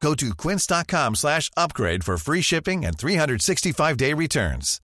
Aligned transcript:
Go 0.00 0.14
to 0.14 0.34
quince.com 0.34 1.16
slash 1.16 1.50
upgrade 1.56 2.04
for 2.04 2.16
free 2.18 2.40
shipping 2.40 2.84
and 2.84 2.96
365-day 2.96 4.14
returns. 4.14 4.80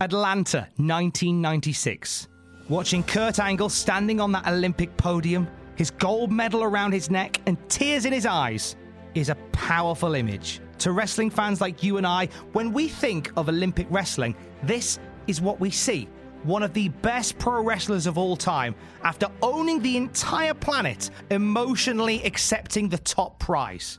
Atlanta, 0.00 0.68
1996. 0.76 2.28
Watching 2.68 3.02
Kurt 3.02 3.40
Angle 3.40 3.68
standing 3.68 4.20
on 4.20 4.30
that 4.32 4.46
Olympic 4.46 4.96
podium, 4.96 5.48
his 5.74 5.90
gold 5.90 6.30
medal 6.30 6.62
around 6.62 6.92
his 6.92 7.10
neck 7.10 7.40
and 7.46 7.56
tears 7.68 8.04
in 8.04 8.12
his 8.12 8.26
eyes, 8.26 8.76
is 9.14 9.28
a 9.28 9.34
powerful 9.50 10.14
image. 10.14 10.60
To 10.78 10.92
wrestling 10.92 11.30
fans 11.30 11.60
like 11.60 11.82
you 11.82 11.96
and 11.96 12.06
I, 12.06 12.28
when 12.52 12.72
we 12.72 12.86
think 12.86 13.32
of 13.36 13.48
Olympic 13.48 13.88
wrestling, 13.90 14.36
this 14.62 15.00
is 15.26 15.40
what 15.40 15.58
we 15.58 15.70
see. 15.70 16.08
One 16.44 16.62
of 16.62 16.72
the 16.72 16.88
best 16.88 17.38
pro 17.38 17.62
wrestlers 17.62 18.06
of 18.06 18.16
all 18.16 18.36
time, 18.36 18.74
after 19.02 19.26
owning 19.42 19.82
the 19.82 19.96
entire 19.96 20.54
planet, 20.54 21.10
emotionally 21.30 22.22
accepting 22.24 22.88
the 22.88 22.98
top 22.98 23.38
prize. 23.40 23.98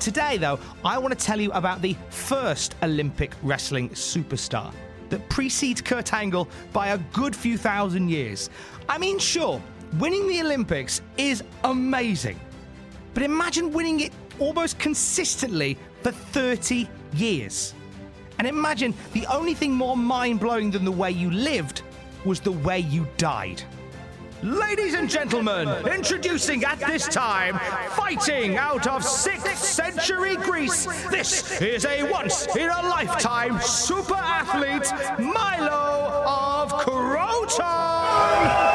Today, 0.00 0.36
though, 0.38 0.58
I 0.84 0.98
want 0.98 1.18
to 1.18 1.24
tell 1.24 1.40
you 1.40 1.52
about 1.52 1.82
the 1.82 1.96
first 2.10 2.74
Olympic 2.82 3.34
wrestling 3.42 3.90
superstar 3.90 4.72
that 5.10 5.28
precedes 5.28 5.80
Kurt 5.80 6.12
Angle 6.12 6.48
by 6.72 6.88
a 6.88 6.98
good 7.12 7.36
few 7.36 7.58
thousand 7.58 8.08
years. 8.08 8.50
I 8.88 8.98
mean, 8.98 9.18
sure, 9.18 9.60
winning 9.98 10.26
the 10.28 10.40
Olympics 10.40 11.02
is 11.18 11.44
amazing, 11.64 12.40
but 13.14 13.22
imagine 13.22 13.70
winning 13.72 14.00
it 14.00 14.12
almost 14.38 14.78
consistently 14.78 15.78
for 16.02 16.10
30 16.10 16.88
years. 17.14 17.74
And 18.38 18.46
imagine 18.46 18.94
the 19.12 19.26
only 19.26 19.54
thing 19.54 19.72
more 19.72 19.96
mind 19.96 20.40
blowing 20.40 20.70
than 20.70 20.84
the 20.84 20.92
way 20.92 21.10
you 21.10 21.30
lived 21.30 21.82
was 22.24 22.40
the 22.40 22.52
way 22.52 22.80
you 22.80 23.06
died. 23.16 23.62
Ladies 24.42 24.94
and 24.94 25.08
gentlemen, 25.08 25.68
introducing 25.86 26.62
at 26.64 26.78
this 26.80 27.08
time, 27.08 27.58
fighting 27.90 28.58
out 28.58 28.86
of 28.86 29.02
6th 29.02 29.56
century 29.56 30.36
Greece, 30.36 30.84
this 31.10 31.60
is 31.60 31.86
a 31.86 32.02
once 32.10 32.46
in 32.54 32.68
a 32.68 32.82
lifetime 32.82 33.58
super 33.60 34.14
athlete, 34.14 34.92
Milo 35.18 36.22
of 36.26 36.70
Croton! 36.74 38.65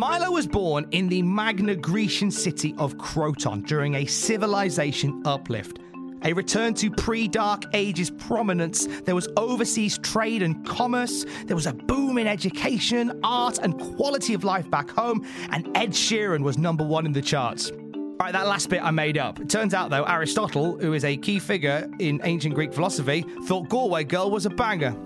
Milo 0.00 0.30
was 0.30 0.46
born 0.46 0.86
in 0.92 1.10
the 1.10 1.20
Magna 1.20 1.76
Grecian 1.76 2.30
city 2.30 2.74
of 2.78 2.96
Croton 2.96 3.60
during 3.60 3.96
a 3.96 4.06
civilization 4.06 5.20
uplift. 5.26 5.78
A 6.24 6.32
return 6.32 6.72
to 6.76 6.90
pre 6.90 7.28
Dark 7.28 7.64
Ages 7.74 8.08
prominence, 8.08 8.86
there 9.02 9.14
was 9.14 9.28
overseas 9.36 9.98
trade 9.98 10.40
and 10.40 10.64
commerce, 10.66 11.26
there 11.44 11.54
was 11.54 11.66
a 11.66 11.74
boom 11.74 12.16
in 12.16 12.26
education, 12.26 13.20
art, 13.22 13.58
and 13.58 13.78
quality 13.78 14.32
of 14.32 14.42
life 14.42 14.70
back 14.70 14.88
home, 14.88 15.22
and 15.50 15.68
Ed 15.76 15.90
Sheeran 15.90 16.42
was 16.42 16.56
number 16.56 16.82
one 16.82 17.04
in 17.04 17.12
the 17.12 17.20
charts. 17.20 17.70
All 17.70 18.16
right, 18.20 18.32
that 18.32 18.46
last 18.46 18.70
bit 18.70 18.82
I 18.82 18.90
made 18.92 19.18
up. 19.18 19.38
It 19.38 19.50
turns 19.50 19.74
out, 19.74 19.90
though, 19.90 20.04
Aristotle, 20.04 20.78
who 20.78 20.94
is 20.94 21.04
a 21.04 21.18
key 21.18 21.38
figure 21.38 21.86
in 21.98 22.22
ancient 22.24 22.54
Greek 22.54 22.72
philosophy, 22.72 23.26
thought 23.44 23.68
Galway 23.68 24.04
Girl 24.04 24.30
was 24.30 24.46
a 24.46 24.50
banger. 24.50 24.96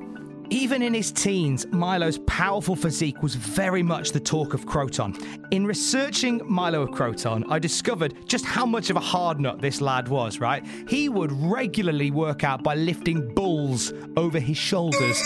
Even 0.50 0.82
in 0.82 0.92
his 0.92 1.10
teens, 1.10 1.66
Milo's 1.70 2.18
powerful 2.26 2.76
physique 2.76 3.22
was 3.22 3.34
very 3.34 3.82
much 3.82 4.12
the 4.12 4.20
talk 4.20 4.54
of 4.54 4.66
Croton. 4.66 5.14
In 5.50 5.66
researching 5.66 6.40
Milo 6.44 6.82
of 6.82 6.92
Croton, 6.92 7.44
I 7.48 7.58
discovered 7.58 8.14
just 8.26 8.44
how 8.44 8.66
much 8.66 8.90
of 8.90 8.96
a 8.96 9.00
hard 9.00 9.40
nut 9.40 9.60
this 9.60 9.80
lad 9.80 10.08
was, 10.08 10.40
right? 10.40 10.64
He 10.88 11.08
would 11.08 11.32
regularly 11.32 12.10
work 12.10 12.44
out 12.44 12.62
by 12.62 12.74
lifting 12.74 13.32
bulls 13.34 13.92
over 14.16 14.38
his 14.38 14.56
shoulders. 14.56 15.20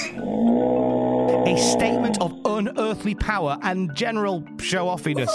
A 1.47 1.57
statement 1.57 2.21
of 2.21 2.39
unearthly 2.45 3.15
power 3.15 3.59
and 3.62 3.95
general 3.95 4.45
show 4.61 4.89
offiness. 4.89 5.31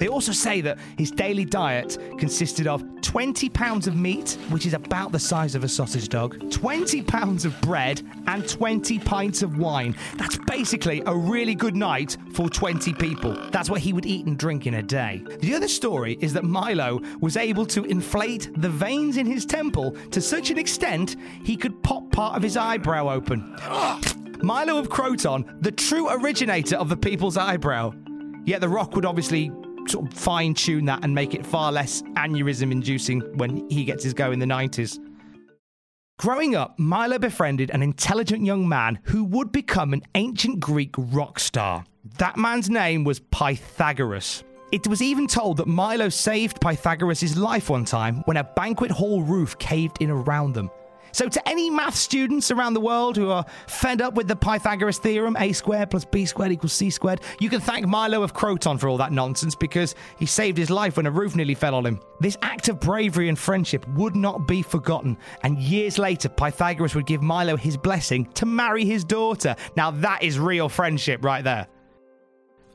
They 0.00 0.08
also 0.08 0.32
say 0.32 0.62
that 0.62 0.78
his 0.96 1.10
daily 1.10 1.44
diet 1.44 1.98
consisted 2.18 2.66
of 2.66 2.82
20 3.02 3.50
pounds 3.50 3.86
of 3.86 3.94
meat, 3.94 4.38
which 4.48 4.64
is 4.64 4.72
about 4.72 5.12
the 5.12 5.18
size 5.18 5.54
of 5.54 5.62
a 5.62 5.68
sausage 5.68 6.08
dog, 6.08 6.50
20 6.50 7.02
pounds 7.02 7.44
of 7.44 7.60
bread, 7.60 8.00
and 8.26 8.48
20 8.48 8.98
pints 9.00 9.42
of 9.42 9.58
wine. 9.58 9.94
That's 10.16 10.38
basically 10.38 11.02
a 11.04 11.14
really 11.14 11.54
good 11.54 11.76
night 11.76 12.16
for 12.32 12.48
20 12.48 12.94
people. 12.94 13.36
That's 13.50 13.68
what 13.68 13.82
he 13.82 13.92
would 13.92 14.06
eat 14.06 14.24
and 14.24 14.38
drink 14.38 14.66
in 14.66 14.74
a 14.74 14.82
day. 14.82 15.22
The 15.40 15.54
other 15.54 15.68
story 15.68 16.16
is 16.22 16.32
that 16.32 16.44
Milo 16.44 17.00
was 17.20 17.36
able 17.36 17.66
to 17.66 17.84
inflate 17.84 18.50
the 18.56 18.70
veins 18.70 19.18
in 19.18 19.26
his 19.26 19.44
temple 19.44 19.92
to 20.12 20.22
such 20.22 20.50
an 20.50 20.56
extent 20.56 21.16
he 21.44 21.58
could 21.58 21.82
pop 21.82 22.10
part 22.10 22.36
of 22.36 22.42
his 22.42 22.56
eyebrow 22.56 23.10
open. 23.10 23.54
Milo 24.42 24.78
of 24.78 24.88
Croton, 24.88 25.44
the 25.60 25.72
true 25.72 26.08
originator 26.08 26.76
of 26.76 26.88
the 26.88 26.96
people's 26.96 27.36
eyebrow. 27.36 27.92
Yet 28.46 28.62
The 28.62 28.68
Rock 28.70 28.94
would 28.94 29.04
obviously 29.04 29.52
sort 29.90 30.06
of 30.06 30.16
fine 30.16 30.54
tune 30.54 30.84
that 30.86 31.04
and 31.04 31.14
make 31.14 31.34
it 31.34 31.44
far 31.44 31.72
less 31.72 32.02
aneurysm 32.16 32.70
inducing 32.72 33.20
when 33.36 33.68
he 33.68 33.84
gets 33.84 34.04
his 34.04 34.14
go 34.14 34.32
in 34.32 34.38
the 34.38 34.46
90s. 34.46 34.98
Growing 36.18 36.54
up, 36.54 36.78
Milo 36.78 37.18
befriended 37.18 37.70
an 37.70 37.82
intelligent 37.82 38.44
young 38.44 38.68
man 38.68 38.98
who 39.04 39.24
would 39.24 39.50
become 39.50 39.94
an 39.94 40.02
ancient 40.14 40.60
Greek 40.60 40.94
rock 40.98 41.40
star. 41.40 41.84
That 42.18 42.36
man's 42.36 42.68
name 42.68 43.04
was 43.04 43.20
Pythagoras. 43.20 44.44
It 44.70 44.86
was 44.86 45.02
even 45.02 45.26
told 45.26 45.56
that 45.56 45.66
Milo 45.66 46.10
saved 46.10 46.60
Pythagoras' 46.60 47.36
life 47.36 47.70
one 47.70 47.84
time 47.84 48.22
when 48.26 48.36
a 48.36 48.44
banquet 48.44 48.90
hall 48.90 49.22
roof 49.22 49.58
caved 49.58 49.96
in 50.00 50.10
around 50.10 50.52
them. 50.52 50.70
So, 51.12 51.28
to 51.28 51.48
any 51.48 51.70
math 51.70 51.94
students 51.94 52.50
around 52.50 52.74
the 52.74 52.80
world 52.80 53.16
who 53.16 53.30
are 53.30 53.44
fed 53.66 54.00
up 54.00 54.14
with 54.14 54.28
the 54.28 54.36
Pythagoras 54.36 54.98
theorem, 54.98 55.36
a 55.38 55.52
squared 55.52 55.90
plus 55.90 56.04
b 56.04 56.24
squared 56.24 56.52
equals 56.52 56.72
c 56.72 56.90
squared, 56.90 57.20
you 57.40 57.48
can 57.48 57.60
thank 57.60 57.86
Milo 57.86 58.22
of 58.22 58.34
Croton 58.34 58.78
for 58.78 58.88
all 58.88 58.98
that 58.98 59.12
nonsense 59.12 59.54
because 59.54 59.94
he 60.18 60.26
saved 60.26 60.58
his 60.58 60.70
life 60.70 60.96
when 60.96 61.06
a 61.06 61.10
roof 61.10 61.36
nearly 61.36 61.54
fell 61.54 61.74
on 61.74 61.86
him. 61.86 62.00
This 62.20 62.36
act 62.42 62.68
of 62.68 62.80
bravery 62.80 63.28
and 63.28 63.38
friendship 63.38 63.86
would 63.88 64.16
not 64.16 64.46
be 64.46 64.62
forgotten, 64.62 65.16
and 65.42 65.58
years 65.58 65.98
later, 65.98 66.28
Pythagoras 66.28 66.94
would 66.94 67.06
give 67.06 67.22
Milo 67.22 67.56
his 67.56 67.76
blessing 67.76 68.26
to 68.34 68.46
marry 68.46 68.84
his 68.84 69.04
daughter. 69.04 69.56
Now, 69.76 69.90
that 69.90 70.22
is 70.22 70.38
real 70.38 70.68
friendship 70.68 71.24
right 71.24 71.42
there. 71.42 71.66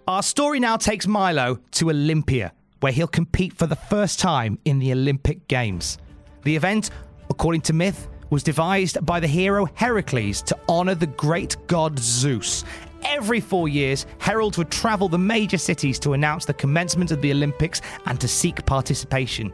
Our 0.07 0.21
story 0.21 0.59
now 0.59 0.77
takes 0.77 1.07
Milo 1.07 1.59
to 1.71 1.89
Olympia, 1.89 2.53
where 2.79 2.91
he'll 2.91 3.07
compete 3.07 3.53
for 3.53 3.65
the 3.65 3.75
first 3.75 4.19
time 4.19 4.59
in 4.65 4.77
the 4.77 4.91
Olympic 4.91 5.47
Games. 5.47 5.97
The 6.43 6.55
event, 6.55 6.91
according 7.29 7.61
to 7.61 7.73
myth, 7.73 8.07
was 8.35 8.43
devised 8.43 9.05
by 9.05 9.17
the 9.17 9.27
hero 9.27 9.65
Heracles 9.75 10.41
to 10.41 10.57
honor 10.67 10.93
the 10.93 11.07
great 11.07 11.55
god 11.67 11.97
Zeus. 11.97 12.65
Every 13.05 13.39
four 13.39 13.69
years, 13.69 14.05
heralds 14.19 14.57
would 14.57 14.69
travel 14.69 15.07
the 15.07 15.17
major 15.17 15.57
cities 15.57 15.97
to 15.99 16.11
announce 16.11 16.43
the 16.43 16.53
commencement 16.53 17.11
of 17.11 17.21
the 17.21 17.31
Olympics 17.31 17.79
and 18.07 18.19
to 18.19 18.27
seek 18.27 18.65
participation. 18.65 19.53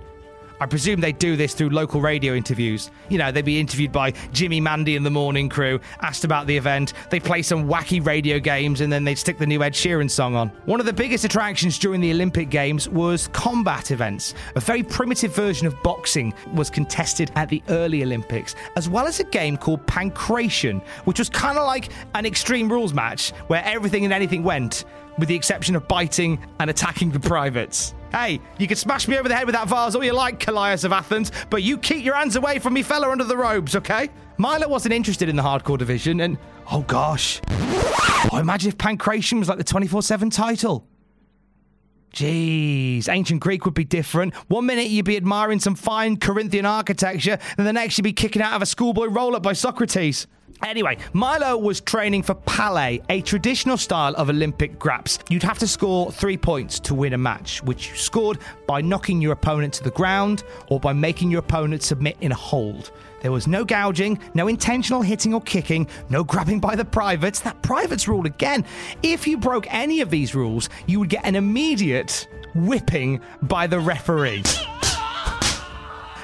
I 0.62 0.68
presume 0.68 1.02
they 1.02 1.12
do 1.12 1.36
this 1.36 1.56
through 1.56 1.72
local 1.72 2.02
radio 2.02 2.36
interviews. 2.36 2.92
You 3.10 3.18
know, 3.18 3.32
they'd 3.32 3.44
be 3.44 3.60
interviewed 3.60 3.92
by 3.92 4.12
Jimmy 4.32 4.62
Mandy 4.62 4.96
and 4.96 5.04
the 5.04 5.10
morning 5.10 5.50
crew, 5.50 5.80
asked 6.02 6.24
about 6.24 6.46
the 6.46 6.56
event, 6.56 6.94
they'd 7.10 7.24
play 7.24 7.42
some 7.42 7.68
wacky 7.68 8.06
radio 8.06 8.38
games, 8.38 8.82
and 8.82 8.94
then 8.94 9.04
they'd 9.04 9.18
stick 9.18 9.40
the 9.40 9.48
new 9.48 9.64
Ed 9.64 9.74
Sheeran 9.74 10.08
song 10.08 10.36
on. 10.36 10.50
One 10.66 10.80
of 10.80 10.86
the 10.86 10.94
biggest 10.94 11.26
attractions 11.26 11.80
during 11.80 12.00
the 12.00 12.12
Olympic 12.12 12.52
Games 12.52 12.88
was 12.88 13.28
combat 13.30 13.90
events. 13.90 14.36
A 14.56 14.60
very 14.60 14.84
primitive 14.84 15.36
version 15.36 15.66
of 15.66 15.82
boxing 15.82 16.32
was 16.54 16.70
contested 16.70 17.32
at 17.36 17.50
the 17.50 17.64
early 17.70 18.04
Olympics, 18.04 18.54
as 18.76 18.88
well 18.88 19.08
as 19.08 19.20
a 19.20 19.24
game 19.24 19.58
called 19.58 19.84
Pankration, 19.88 20.84
which 21.06 21.18
was 21.18 21.28
kind 21.28 21.58
of 21.58 21.66
like 21.66 21.90
an 22.14 22.28
Extreme 22.28 22.72
Rules 22.72 22.94
match 22.94 23.32
where 23.48 23.64
everything 23.66 24.04
and 24.04 24.14
anything 24.14 24.44
went, 24.44 24.86
with 25.18 25.28
the 25.28 25.36
exception 25.36 25.76
of 25.76 25.88
biting 25.88 26.38
and 26.60 26.70
attacking 26.70 27.10
the 27.10 27.20
privates. 27.20 27.96
Hey, 28.12 28.42
you 28.58 28.68
can 28.68 28.76
smash 28.76 29.08
me 29.08 29.18
over 29.18 29.30
the 29.30 29.36
head 29.36 29.46
with 29.46 29.56
that 29.56 29.70
vase 29.70 29.96
all 29.96 30.04
you 30.04 30.14
like, 30.14 30.40
Callias 30.40 30.84
of 30.84 30.92
Athens, 30.92 31.32
but 31.50 31.64
you 31.64 31.78
keep 31.78 32.04
your 32.04 32.16
hands 32.16 32.36
away 32.36 32.60
from 32.60 32.74
me 32.74 32.84
fella 32.84 33.10
under 33.10 33.24
the 33.24 33.38
robes, 33.38 33.76
okay? 33.76 34.10
Milo 34.38 34.68
wasn't 34.68 34.94
interested 34.94 35.30
in 35.30 35.36
the 35.36 35.42
hardcore 35.44 35.78
division, 35.78 36.20
and 36.20 36.38
oh 36.72 36.82
gosh. 36.82 37.40
Oh, 38.32 38.38
imagine 38.38 38.70
if 38.70 38.78
Pankration 38.78 39.40
was 39.40 39.48
like 39.48 39.58
the 39.58 39.64
24 39.64 40.02
7 40.04 40.30
title. 40.30 40.88
Jeez, 42.14 43.08
ancient 43.08 43.40
Greek 43.40 43.64
would 43.64 43.74
be 43.74 43.86
different. 43.86 44.34
One 44.50 44.66
minute 44.66 44.88
you'd 44.88 45.06
be 45.06 45.16
admiring 45.16 45.60
some 45.60 45.76
fine 45.76 46.18
Corinthian 46.18 46.66
architecture, 46.66 47.38
and 47.58 47.66
the 47.66 47.72
next 47.72 47.98
you'd 47.98 48.04
be 48.04 48.14
kicking 48.14 48.42
out 48.42 48.54
of 48.54 48.62
a 48.62 48.66
schoolboy 48.66 49.06
roll 49.06 49.36
up 49.36 49.44
by 49.44 49.54
Socrates. 49.54 50.28
Anyway, 50.64 50.98
Milo 51.14 51.58
was 51.58 51.82
training 51.82 52.22
for 52.22 52.36
Pale, 52.36 53.00
a 53.10 53.22
traditional 53.22 53.78
style 53.78 54.14
of 54.16 54.30
Olympic 54.30 54.78
graps. 54.78 55.18
You'd 55.30 55.44
have 55.44 55.58
to 55.60 55.68
score 55.68 56.12
three 56.12 56.38
points 56.38 56.80
to 56.82 56.94
win 56.94 57.14
a 57.14 57.18
match, 57.18 57.64
which 57.64 57.90
you 57.90 57.96
scored 57.96 58.38
by 58.68 58.80
knocking 58.80 59.22
your 59.22 59.34
opponent 59.34 59.74
to 59.76 59.84
the 59.84 59.92
ground 59.92 60.44
or 60.70 60.80
by 60.80 60.94
making 60.94 61.32
your 61.32 61.40
opponent 61.40 61.82
submit 61.82 62.16
in 62.22 62.32
a 62.32 62.36
hold. 62.36 62.92
There 63.22 63.32
was 63.32 63.48
no 63.48 63.66
gouging, 63.66 64.20
no 64.34 64.48
intentional 64.48 65.02
hitting 65.02 65.34
or 65.34 65.42
kicking, 65.42 65.88
no 66.10 66.24
grabbing 66.24 66.60
by 66.60 66.76
the 66.76 66.86
privates. 66.86 67.40
That 67.40 67.62
privates 67.62 68.08
rule 68.08 68.26
again. 68.26 68.66
If 69.04 69.28
you 69.28 69.38
broke 69.38 69.72
any 69.74 70.02
of 70.02 70.10
these 70.10 70.36
rules, 70.36 70.70
you 70.86 71.00
would 71.00 71.10
get 71.10 71.26
an 71.26 71.36
immediate 71.36 72.28
whipping 72.54 73.22
by 73.42 73.68
the 73.68 73.80
referee. 73.80 74.44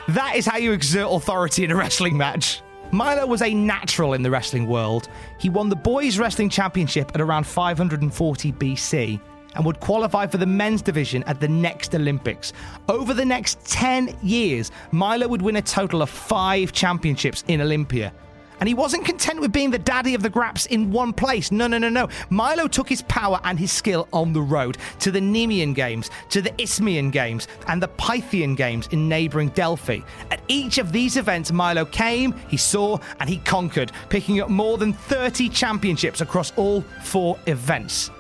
That 0.10 0.34
is 0.36 0.46
how 0.46 0.58
you 0.58 0.72
exert 0.72 1.08
authority 1.12 1.66
in 1.66 1.72
a 1.72 1.76
wrestling 1.76 2.18
match. 2.18 2.62
Milo 2.92 3.26
was 3.26 3.42
a 3.42 3.54
natural 3.54 4.14
in 4.14 4.22
the 4.22 4.32
wrestling 4.32 4.68
world. 4.68 5.10
He 5.38 5.50
won 5.50 5.70
the 5.70 5.76
Boys 5.76 6.18
Wrestling 6.18 6.50
Championship 6.50 7.12
at 7.14 7.22
around 7.22 7.46
540 7.46 8.52
BC 8.54 9.20
and 9.56 9.66
would 9.66 9.80
qualify 9.80 10.28
for 10.28 10.38
the 10.38 10.46
men's 10.46 10.82
division 10.82 11.24
at 11.24 11.40
the 11.40 11.48
next 11.48 11.96
Olympics. 11.96 12.54
Over 12.88 13.14
the 13.14 13.26
next 13.26 13.60
10 13.66 14.16
years, 14.24 14.72
Milo 14.92 15.28
would 15.28 15.42
win 15.42 15.58
a 15.58 15.62
total 15.62 16.02
of 16.02 16.10
five 16.10 16.72
championships 16.72 17.44
in 17.48 17.60
Olympia. 17.60 18.14
And 18.60 18.68
he 18.68 18.74
wasn't 18.74 19.06
content 19.06 19.40
with 19.40 19.52
being 19.52 19.72
the 19.72 19.80
daddy 19.80 20.14
of 20.14 20.24
the 20.24 20.30
Graps 20.30 20.66
in 20.66 20.92
one 20.92 21.14
place. 21.14 21.52
No, 21.52 21.68
no, 21.68 21.78
no, 21.78 21.90
no. 21.90 22.10
Milo 22.30 22.68
took 22.68 22.90
his 22.90 23.02
power 23.04 23.40
and 23.44 23.60
his 23.60 23.72
skill 23.72 24.08
on 24.12 24.34
the 24.34 24.42
road 24.42 24.78
to 25.00 25.12
the 25.12 25.20
Nemean 25.20 25.76
Games, 25.76 26.10
to 26.30 26.42
the 26.42 26.54
Isthmian 26.62 27.12
Games, 27.12 27.48
and 27.68 27.82
the 27.82 27.88
Pythian 27.88 28.56
Games 28.56 28.88
in 28.92 29.08
neighbouring 29.08 29.50
Delphi. 29.50 30.00
At 30.32 30.42
each 30.48 30.78
of 30.78 30.92
these 30.92 31.18
events, 31.18 31.52
Milo 31.52 31.86
came, 31.86 32.34
he 32.48 32.58
saw, 32.58 32.98
and 33.20 33.30
he 33.30 33.38
conquered, 33.38 33.92
picking 34.10 34.42
up 34.42 34.50
more 34.50 34.78
than 34.78 34.94
30 34.94 35.50
championships 35.50 36.22
across 36.22 36.52
all 36.56 36.82
four 37.04 37.38
events. 37.46 38.12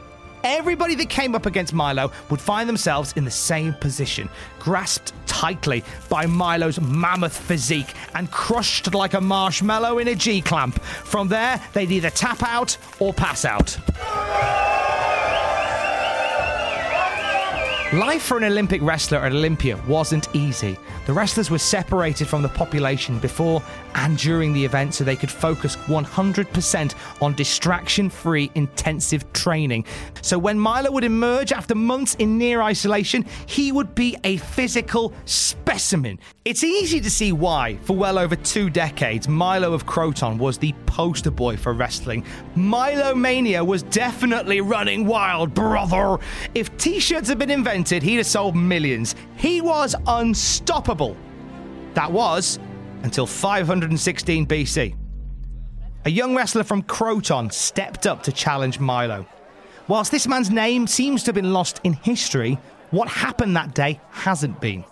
Everybody 0.49 0.95
that 0.95 1.09
came 1.09 1.35
up 1.35 1.45
against 1.45 1.73
Milo 1.73 2.09
would 2.29 2.39
find 2.39 2.69
themselves 2.69 3.11
in 3.17 3.25
the 3.25 3.31
same 3.31 3.73
position, 3.73 4.29
grasped 4.59 5.11
tightly 5.25 5.83
by 6.07 6.25
Milo's 6.25 6.79
mammoth 6.79 7.35
physique 7.35 7.94
and 8.15 8.31
crushed 8.31 8.94
like 8.94 9.13
a 9.13 9.19
marshmallow 9.19 9.99
in 9.99 10.07
a 10.07 10.15
G 10.15 10.41
clamp. 10.41 10.81
From 10.81 11.27
there, 11.27 11.61
they'd 11.73 11.91
either 11.91 12.09
tap 12.09 12.44
out 12.44 12.77
or 12.99 13.13
pass 13.13 13.44
out. 13.44 13.77
Life 17.94 18.24
for 18.24 18.38
an 18.38 18.44
Olympic 18.44 18.81
wrestler 18.81 19.19
at 19.19 19.31
Olympia 19.31 19.81
wasn't 19.88 20.28
easy. 20.36 20.78
The 21.06 21.13
wrestlers 21.13 21.50
were 21.50 21.57
separated 21.57 22.28
from 22.28 22.42
the 22.42 22.50
population 22.50 23.18
before 23.18 23.63
and 23.95 24.18
during 24.18 24.51
the 24.51 24.66
event 24.66 24.94
so 24.94 25.06
they 25.06 25.16
could 25.16 25.31
focus 25.31 25.78
100% 25.78 26.95
on 27.22 27.34
distraction 27.34 28.10
free 28.10 28.51
intensive 28.56 29.31
training. 29.31 29.86
So 30.22 30.38
when 30.38 30.60
Milo 30.60 30.92
would 30.92 31.06
emerge 31.06 31.54
after 31.54 31.75
months 31.75 32.16
in 32.16 32.38
near 32.38 32.62
isolation, 32.62 33.25
he 33.45 33.72
would 33.72 33.95
be 33.95 34.18
a 34.25 34.36
physical 34.36 35.13
specimen. 35.24 36.19
It's 36.44 36.66
easy 36.66 37.00
to 37.00 37.10
see 37.10 37.31
why, 37.31 37.78
for 37.84 37.95
well 37.95 38.19
over 38.19 38.36
two 38.36 38.69
decades, 38.69 39.30
Milo 39.30 39.72
of 39.72 39.86
Croton 39.86 40.38
was 40.38 40.57
the 40.57 40.74
poster 40.88 41.31
boy 41.31 41.56
for 41.56 41.72
wrestling. 41.72 42.25
Milo 42.56 43.16
Mania 43.16 43.63
was 43.63 43.84
definitely 43.84 44.60
running 44.60 45.06
wild, 45.06 45.54
brother. 45.54 46.18
If 46.54 46.75
t 46.78 47.00
shirts 47.00 47.30
had 47.30 47.39
been 47.39 47.50
invented, 47.50 47.76
he'd 47.85 48.18
have 48.18 48.25
sold 48.25 48.56
millions. 48.56 49.15
He 49.35 49.62
was 49.62 49.95
unstoppable. 50.07 51.15
That 51.94 52.12
was 52.12 52.59
until 53.03 53.25
516 53.25 54.45
BC. 54.45 54.95
A 56.06 56.09
young 56.09 56.35
wrestler 56.35 56.63
from 56.63 56.83
Croton 56.83 57.50
stepped 57.50 58.07
up 58.07 58.24
to 58.24 58.31
challenge 58.31 58.79
Milo. 58.79 59.25
Whilst 59.88 60.12
this 60.12 60.27
man's 60.27 60.50
name 60.50 60.88
seems 60.88 61.24
to 61.24 61.27
have 61.27 61.35
been 61.35 61.53
lost 61.53 61.81
in 61.83 61.94
history, 61.94 62.57
what 62.91 63.07
happened 63.07 63.56
that 63.56 63.74
day 63.74 64.00
hasn't 64.12 64.59
been. 64.62 64.85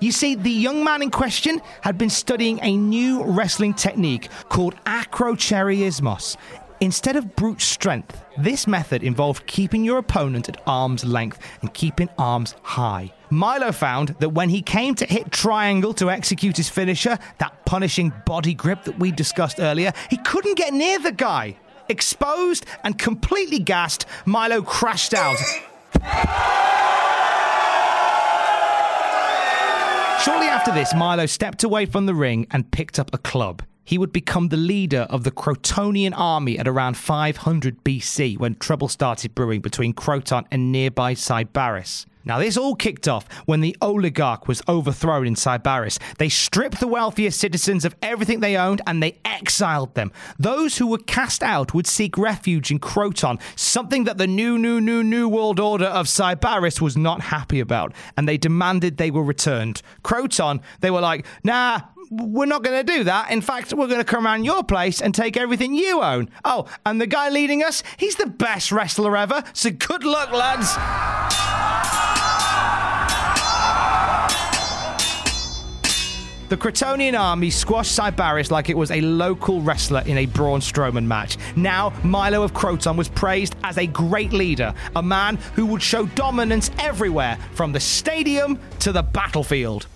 You 0.00 0.12
see, 0.12 0.34
the 0.34 0.50
young 0.50 0.84
man 0.84 1.02
in 1.02 1.10
question 1.10 1.60
had 1.80 1.98
been 1.98 2.10
studying 2.10 2.58
a 2.62 2.76
new 2.76 3.22
wrestling 3.22 3.74
technique 3.74 4.28
called 4.48 4.74
akrocheirismos. 4.84 6.36
Instead 6.82 7.14
of 7.14 7.36
brute 7.36 7.60
strength, 7.60 8.24
this 8.36 8.66
method 8.66 9.04
involved 9.04 9.46
keeping 9.46 9.84
your 9.84 9.98
opponent 9.98 10.48
at 10.48 10.60
arm's 10.66 11.04
length 11.04 11.38
and 11.60 11.72
keeping 11.72 12.08
arms 12.18 12.56
high. 12.62 13.14
Milo 13.30 13.70
found 13.70 14.08
that 14.18 14.30
when 14.30 14.48
he 14.48 14.60
came 14.60 14.96
to 14.96 15.06
hit 15.06 15.30
triangle 15.30 15.94
to 15.94 16.10
execute 16.10 16.56
his 16.56 16.68
finisher, 16.68 17.16
that 17.38 17.64
punishing 17.66 18.12
body 18.26 18.52
grip 18.52 18.82
that 18.82 18.98
we 18.98 19.12
discussed 19.12 19.60
earlier, 19.60 19.92
he 20.10 20.16
couldn't 20.16 20.56
get 20.56 20.74
near 20.74 20.98
the 20.98 21.12
guy. 21.12 21.56
Exposed 21.88 22.66
and 22.82 22.98
completely 22.98 23.60
gassed, 23.60 24.04
Milo 24.26 24.60
crashed 24.60 25.14
out. 25.14 25.38
Shortly 30.24 30.48
after 30.48 30.72
this, 30.72 30.92
Milo 30.96 31.26
stepped 31.26 31.62
away 31.62 31.86
from 31.86 32.06
the 32.06 32.14
ring 32.14 32.48
and 32.50 32.68
picked 32.72 32.98
up 32.98 33.14
a 33.14 33.18
club. 33.18 33.62
He 33.84 33.98
would 33.98 34.12
become 34.12 34.48
the 34.48 34.56
leader 34.56 35.06
of 35.10 35.24
the 35.24 35.30
Crotonian 35.30 36.12
army 36.16 36.58
at 36.58 36.68
around 36.68 36.96
500 36.96 37.82
BC 37.84 38.38
when 38.38 38.54
trouble 38.54 38.88
started 38.88 39.34
brewing 39.34 39.60
between 39.60 39.92
Croton 39.92 40.46
and 40.50 40.70
nearby 40.70 41.14
Sybaris. 41.14 42.06
Now, 42.24 42.38
this 42.38 42.56
all 42.56 42.76
kicked 42.76 43.08
off 43.08 43.26
when 43.46 43.60
the 43.60 43.76
oligarch 43.80 44.46
was 44.46 44.62
overthrown 44.68 45.26
in 45.26 45.34
Sybaris. 45.34 45.98
They 46.18 46.28
stripped 46.28 46.78
the 46.78 46.86
wealthiest 46.86 47.38
citizens 47.38 47.84
of 47.84 47.96
everything 48.00 48.40
they 48.40 48.56
owned 48.56 48.80
and 48.86 49.02
they 49.02 49.18
exiled 49.24 49.94
them. 49.94 50.12
Those 50.38 50.78
who 50.78 50.86
were 50.86 50.98
cast 50.98 51.42
out 51.42 51.74
would 51.74 51.86
seek 51.86 52.16
refuge 52.16 52.70
in 52.70 52.78
Croton, 52.78 53.38
something 53.56 54.04
that 54.04 54.18
the 54.18 54.28
new, 54.28 54.56
new, 54.56 54.80
new, 54.80 55.02
new 55.02 55.28
world 55.28 55.58
order 55.58 55.86
of 55.86 56.06
Sybaris 56.06 56.80
was 56.80 56.96
not 56.96 57.22
happy 57.22 57.58
about, 57.58 57.92
and 58.16 58.28
they 58.28 58.38
demanded 58.38 58.96
they 58.96 59.10
were 59.10 59.24
returned. 59.24 59.82
Croton, 60.04 60.60
they 60.80 60.90
were 60.90 61.00
like, 61.00 61.26
nah, 61.42 61.80
we're 62.12 62.46
not 62.46 62.62
going 62.62 62.84
to 62.84 62.92
do 62.92 63.04
that. 63.04 63.30
In 63.30 63.40
fact, 63.40 63.72
we're 63.72 63.86
going 63.86 63.98
to 63.98 64.04
come 64.04 64.26
around 64.26 64.44
your 64.44 64.62
place 64.62 65.00
and 65.00 65.14
take 65.14 65.36
everything 65.36 65.74
you 65.74 66.02
own. 66.02 66.28
Oh, 66.44 66.66
and 66.84 67.00
the 67.00 67.06
guy 67.06 67.30
leading 67.30 67.62
us, 67.62 67.82
he's 67.96 68.16
the 68.16 68.26
best 68.26 68.70
wrestler 68.70 69.16
ever. 69.16 69.42
So 69.54 69.70
good 69.70 70.04
luck, 70.04 70.30
lads. 70.32 70.76
The 76.50 76.58
Crotonian 76.58 77.18
army 77.18 77.48
squashed 77.48 77.98
Sybaris 77.98 78.50
like 78.50 78.68
it 78.68 78.76
was 78.76 78.90
a 78.90 79.00
local 79.00 79.62
wrestler 79.62 80.02
in 80.04 80.18
a 80.18 80.26
Braun 80.26 80.60
Strowman 80.60 81.06
match. 81.06 81.38
Now, 81.56 81.94
Milo 82.04 82.42
of 82.42 82.52
Croton 82.52 82.94
was 82.94 83.08
praised 83.08 83.56
as 83.64 83.78
a 83.78 83.86
great 83.86 84.34
leader, 84.34 84.74
a 84.94 85.02
man 85.02 85.36
who 85.54 85.64
would 85.64 85.80
show 85.80 86.04
dominance 86.04 86.70
everywhere, 86.78 87.38
from 87.54 87.72
the 87.72 87.80
stadium 87.80 88.58
to 88.80 88.92
the 88.92 89.02
battlefield. 89.02 89.86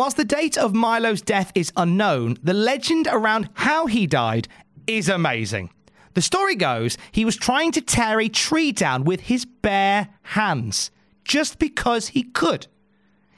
Whilst 0.00 0.16
the 0.16 0.24
date 0.24 0.56
of 0.56 0.72
Milo's 0.72 1.20
death 1.20 1.52
is 1.54 1.74
unknown, 1.76 2.38
the 2.42 2.54
legend 2.54 3.06
around 3.06 3.50
how 3.52 3.84
he 3.84 4.06
died 4.06 4.48
is 4.86 5.10
amazing. 5.10 5.68
The 6.14 6.22
story 6.22 6.54
goes 6.54 6.96
he 7.12 7.26
was 7.26 7.36
trying 7.36 7.70
to 7.72 7.82
tear 7.82 8.18
a 8.18 8.30
tree 8.30 8.72
down 8.72 9.04
with 9.04 9.20
his 9.20 9.44
bare 9.44 10.08
hands, 10.22 10.90
just 11.22 11.58
because 11.58 12.08
he 12.08 12.22
could. 12.22 12.66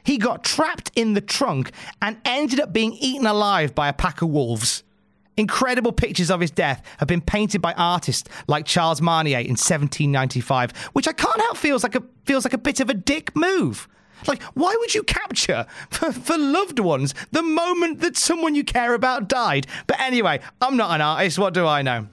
He 0.04 0.19
got 0.19 0.45
trapped 0.45 0.92
in 0.95 1.14
the 1.14 1.21
trunk 1.21 1.73
and 2.00 2.19
ended 2.25 2.61
up 2.61 2.73
being 2.73 2.92
eaten 2.92 3.26
alive 3.26 3.75
by 3.75 3.88
a 3.88 3.92
pack 3.92 4.23
of 4.23 4.28
wolves. 4.28 4.85
Incredible 5.37 5.90
pictures 5.90 6.31
of 6.31 6.38
his 6.38 6.52
death 6.52 6.81
have 6.99 7.09
been 7.09 7.23
painted 7.23 7.61
by 7.61 7.73
artists 7.73 8.31
like 8.47 8.66
Charles 8.66 9.00
Meynier 9.00 9.40
in 9.40 9.57
1795, 9.59 10.76
which 10.92 11.09
I 11.09 11.12
can't 11.12 11.40
help 11.40 11.57
feels 11.57 11.83
like 11.83 11.97
a 11.97 12.04
feels 12.25 12.45
like 12.45 12.54
a 12.54 12.59
bit 12.59 12.78
of 12.78 12.88
a 12.88 12.95
dick 12.95 13.35
move. 13.35 13.88
Like, 14.26 14.43
why 14.55 14.75
would 14.79 14.95
you 14.95 15.02
capture 15.02 15.67
for, 15.91 16.12
for, 16.12 16.38
loved 16.38 16.79
ones 16.79 17.14
the 17.31 17.43
moment 17.43 18.00
that 18.00 18.17
someone 18.17 18.55
you 18.55 18.64
care 18.64 18.95
about 18.95 19.29
died? 19.29 19.67
But 19.87 20.00
anyway, 20.00 20.41
I'm 20.61 20.76
not 20.76 20.95
an 20.95 21.00
artist. 21.00 21.38
What 21.38 21.55
do 21.55 21.67
I 21.67 21.83
know? 21.83 22.09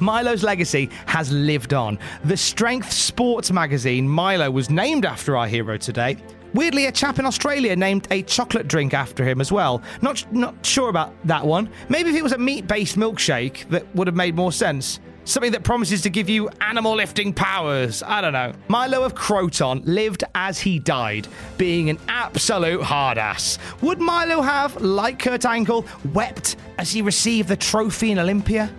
Milo's 0.00 0.42
legacy 0.42 0.90
has 1.06 1.32
lived 1.32 1.72
on. 1.72 1.98
The 2.24 2.36
Strength 2.36 2.92
Sports 2.92 3.50
magazine, 3.50 4.08
Milo, 4.08 4.50
was 4.50 4.68
named 4.68 5.06
after 5.06 5.36
our 5.36 5.46
hero 5.46 5.78
today. 5.78 6.18
Weirdly, 6.54 6.86
a 6.86 6.92
chap 6.92 7.18
in 7.18 7.26
Australia 7.26 7.76
named 7.76 8.06
a 8.10 8.22
chocolate 8.22 8.68
drink 8.68 8.94
after 8.94 9.24
him 9.24 9.40
as 9.40 9.52
well. 9.52 9.82
Not 10.00 10.30
not 10.32 10.54
sure 10.64 10.88
about 10.88 11.12
that 11.26 11.44
one. 11.44 11.68
Maybe 11.88 12.10
if 12.10 12.16
it 12.16 12.22
was 12.22 12.32
a 12.32 12.38
meat-based 12.38 12.96
milkshake, 12.96 13.68
that 13.68 13.94
would 13.94 14.06
have 14.06 14.16
made 14.16 14.34
more 14.34 14.52
sense. 14.52 15.00
Something 15.26 15.50
that 15.52 15.64
promises 15.64 16.02
to 16.02 16.08
give 16.08 16.28
you 16.28 16.48
animal 16.60 16.94
lifting 16.94 17.32
powers. 17.32 18.00
I 18.00 18.20
don't 18.20 18.32
know. 18.32 18.52
Milo 18.68 19.02
of 19.02 19.16
Croton 19.16 19.82
lived 19.84 20.22
as 20.36 20.60
he 20.60 20.78
died, 20.78 21.26
being 21.58 21.90
an 21.90 21.98
absolute 22.06 22.80
hard 22.80 23.18
ass. 23.18 23.58
Would 23.82 24.00
Milo 24.00 24.40
have, 24.40 24.80
like 24.80 25.18
Kurt 25.18 25.44
Angle, 25.44 25.84
wept 26.14 26.54
as 26.78 26.92
he 26.92 27.02
received 27.02 27.48
the 27.48 27.56
trophy 27.56 28.12
in 28.12 28.20
Olympia? 28.20 28.72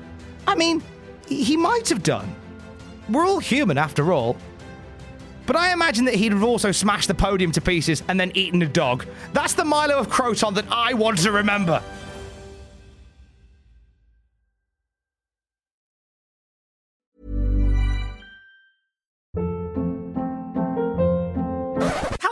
I 0.48 0.56
mean, 0.56 0.82
he 1.28 1.58
might 1.58 1.90
have 1.90 2.02
done. 2.02 2.34
We're 3.10 3.26
all 3.26 3.40
human 3.40 3.78
after 3.78 4.14
all. 4.14 4.38
But 5.46 5.58
I 5.58 5.74
imagine 5.74 6.06
that 6.06 6.16
he'd 6.16 6.32
have 6.32 6.44
also 6.44 6.72
smashed 6.72 7.10
the 7.10 7.14
podium 7.14 7.52
to 7.52 7.62
pieces 7.62 8.04
and 8.08 8.18
then 8.18 8.32
eaten 8.36 8.62
a 8.62 8.68
dog. 8.68 9.06
That's 9.34 9.54
the 9.54 9.66
Milo 9.66 9.98
of 9.98 10.10
Croton 10.10 10.54
that 10.54 10.66
I 10.72 10.94
want 10.94 11.18
to 11.20 11.32
remember. 11.34 11.84